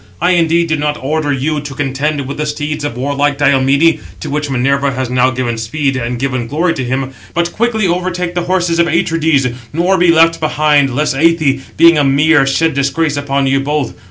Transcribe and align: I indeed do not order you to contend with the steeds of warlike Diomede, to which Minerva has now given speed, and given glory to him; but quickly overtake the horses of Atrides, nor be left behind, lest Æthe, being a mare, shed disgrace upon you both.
I 0.19 0.31
indeed 0.31 0.67
do 0.67 0.77
not 0.77 0.97
order 0.99 1.31
you 1.31 1.61
to 1.61 1.75
contend 1.75 2.25
with 2.25 2.37
the 2.37 2.47
steeds 2.47 2.83
of 2.83 2.97
warlike 2.97 3.37
Diomede, 3.37 3.99
to 4.21 4.31
which 4.31 4.49
Minerva 4.49 4.93
has 4.93 5.11
now 5.11 5.29
given 5.29 5.59
speed, 5.59 5.95
and 5.95 6.17
given 6.17 6.47
glory 6.47 6.73
to 6.73 6.83
him; 6.83 7.11
but 7.35 7.51
quickly 7.53 7.85
overtake 7.85 8.33
the 8.33 8.41
horses 8.49 8.79
of 8.79 8.87
Atrides, 8.87 9.53
nor 9.71 9.99
be 9.99 10.09
left 10.09 10.39
behind, 10.39 10.95
lest 10.95 11.13
Æthe, 11.15 11.61
being 11.77 11.99
a 11.99 12.03
mare, 12.03 12.47
shed 12.47 12.73
disgrace 12.73 13.15
upon 13.15 13.45
you 13.45 13.59
both. 13.59 13.93